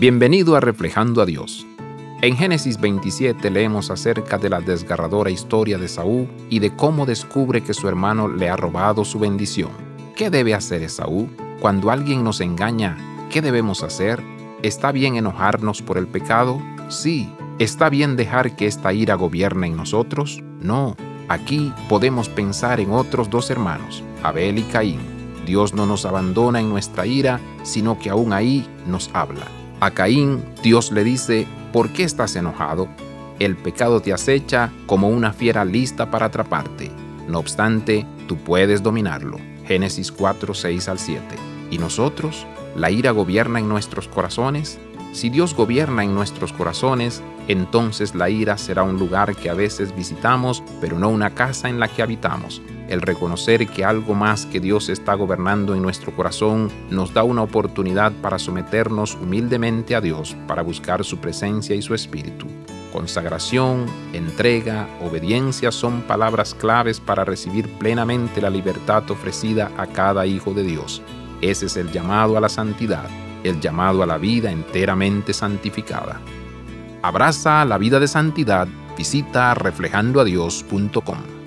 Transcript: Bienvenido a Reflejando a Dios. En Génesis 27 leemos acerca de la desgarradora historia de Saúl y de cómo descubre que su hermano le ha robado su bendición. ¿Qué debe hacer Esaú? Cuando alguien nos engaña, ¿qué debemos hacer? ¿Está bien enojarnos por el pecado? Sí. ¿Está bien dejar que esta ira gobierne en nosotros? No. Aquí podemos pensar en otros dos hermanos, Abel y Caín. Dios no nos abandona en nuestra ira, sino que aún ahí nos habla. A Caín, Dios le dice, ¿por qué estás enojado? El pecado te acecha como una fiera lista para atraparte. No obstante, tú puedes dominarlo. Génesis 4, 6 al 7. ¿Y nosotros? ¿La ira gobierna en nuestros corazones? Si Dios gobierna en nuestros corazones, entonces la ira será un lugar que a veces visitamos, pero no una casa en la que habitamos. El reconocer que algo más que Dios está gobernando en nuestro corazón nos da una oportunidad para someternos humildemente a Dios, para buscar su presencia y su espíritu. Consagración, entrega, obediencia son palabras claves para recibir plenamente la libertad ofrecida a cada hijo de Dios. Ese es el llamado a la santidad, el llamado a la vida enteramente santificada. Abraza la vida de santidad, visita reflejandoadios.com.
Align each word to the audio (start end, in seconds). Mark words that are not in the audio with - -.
Bienvenido 0.00 0.54
a 0.54 0.60
Reflejando 0.60 1.20
a 1.20 1.26
Dios. 1.26 1.66
En 2.22 2.36
Génesis 2.36 2.80
27 2.80 3.50
leemos 3.50 3.90
acerca 3.90 4.38
de 4.38 4.48
la 4.48 4.60
desgarradora 4.60 5.28
historia 5.28 5.76
de 5.76 5.88
Saúl 5.88 6.28
y 6.48 6.60
de 6.60 6.70
cómo 6.76 7.04
descubre 7.04 7.64
que 7.64 7.74
su 7.74 7.88
hermano 7.88 8.28
le 8.28 8.48
ha 8.48 8.54
robado 8.54 9.04
su 9.04 9.18
bendición. 9.18 9.72
¿Qué 10.14 10.30
debe 10.30 10.54
hacer 10.54 10.84
Esaú? 10.84 11.28
Cuando 11.58 11.90
alguien 11.90 12.22
nos 12.22 12.40
engaña, 12.40 12.96
¿qué 13.28 13.42
debemos 13.42 13.82
hacer? 13.82 14.22
¿Está 14.62 14.92
bien 14.92 15.16
enojarnos 15.16 15.82
por 15.82 15.98
el 15.98 16.06
pecado? 16.06 16.62
Sí. 16.88 17.28
¿Está 17.58 17.88
bien 17.88 18.14
dejar 18.14 18.54
que 18.54 18.68
esta 18.68 18.92
ira 18.92 19.16
gobierne 19.16 19.66
en 19.66 19.76
nosotros? 19.76 20.40
No. 20.60 20.94
Aquí 21.28 21.72
podemos 21.88 22.28
pensar 22.28 22.78
en 22.78 22.92
otros 22.92 23.30
dos 23.30 23.50
hermanos, 23.50 24.04
Abel 24.22 24.58
y 24.58 24.62
Caín. 24.62 25.00
Dios 25.44 25.74
no 25.74 25.86
nos 25.86 26.06
abandona 26.06 26.60
en 26.60 26.68
nuestra 26.68 27.04
ira, 27.04 27.40
sino 27.64 27.98
que 27.98 28.10
aún 28.10 28.32
ahí 28.32 28.64
nos 28.86 29.10
habla. 29.12 29.57
A 29.80 29.92
Caín, 29.92 30.42
Dios 30.60 30.90
le 30.90 31.04
dice, 31.04 31.46
¿por 31.72 31.90
qué 31.90 32.02
estás 32.02 32.34
enojado? 32.34 32.88
El 33.38 33.56
pecado 33.56 34.00
te 34.00 34.12
acecha 34.12 34.72
como 34.86 35.08
una 35.08 35.32
fiera 35.32 35.64
lista 35.64 36.10
para 36.10 36.26
atraparte. 36.26 36.90
No 37.28 37.38
obstante, 37.38 38.04
tú 38.26 38.36
puedes 38.38 38.82
dominarlo. 38.82 39.38
Génesis 39.66 40.10
4, 40.10 40.52
6 40.52 40.88
al 40.88 40.98
7. 40.98 41.22
¿Y 41.70 41.78
nosotros? 41.78 42.44
¿La 42.74 42.90
ira 42.90 43.12
gobierna 43.12 43.60
en 43.60 43.68
nuestros 43.68 44.08
corazones? 44.08 44.80
Si 45.12 45.30
Dios 45.30 45.54
gobierna 45.54 46.02
en 46.02 46.12
nuestros 46.12 46.52
corazones, 46.52 47.22
entonces 47.46 48.16
la 48.16 48.30
ira 48.30 48.58
será 48.58 48.82
un 48.82 48.98
lugar 48.98 49.36
que 49.36 49.48
a 49.48 49.54
veces 49.54 49.94
visitamos, 49.94 50.62
pero 50.80 50.98
no 50.98 51.08
una 51.08 51.34
casa 51.34 51.68
en 51.68 51.78
la 51.78 51.86
que 51.86 52.02
habitamos. 52.02 52.60
El 52.88 53.02
reconocer 53.02 53.66
que 53.68 53.84
algo 53.84 54.14
más 54.14 54.46
que 54.46 54.60
Dios 54.60 54.88
está 54.88 55.14
gobernando 55.14 55.74
en 55.74 55.82
nuestro 55.82 56.16
corazón 56.16 56.70
nos 56.90 57.12
da 57.12 57.22
una 57.22 57.42
oportunidad 57.42 58.12
para 58.22 58.38
someternos 58.38 59.14
humildemente 59.14 59.94
a 59.94 60.00
Dios, 60.00 60.34
para 60.46 60.62
buscar 60.62 61.04
su 61.04 61.18
presencia 61.18 61.76
y 61.76 61.82
su 61.82 61.94
espíritu. 61.94 62.46
Consagración, 62.92 63.84
entrega, 64.14 64.88
obediencia 65.02 65.70
son 65.70 66.00
palabras 66.02 66.54
claves 66.54 66.98
para 66.98 67.24
recibir 67.24 67.68
plenamente 67.78 68.40
la 68.40 68.48
libertad 68.48 69.10
ofrecida 69.10 69.70
a 69.76 69.86
cada 69.86 70.24
hijo 70.24 70.54
de 70.54 70.62
Dios. 70.62 71.02
Ese 71.42 71.66
es 71.66 71.76
el 71.76 71.92
llamado 71.92 72.38
a 72.38 72.40
la 72.40 72.48
santidad, 72.48 73.08
el 73.44 73.60
llamado 73.60 74.02
a 74.02 74.06
la 74.06 74.16
vida 74.16 74.50
enteramente 74.50 75.34
santificada. 75.34 76.20
Abraza 77.02 77.64
la 77.66 77.76
vida 77.76 78.00
de 78.00 78.08
santidad, 78.08 78.66
visita 78.96 79.54
reflejandoadios.com. 79.54 81.37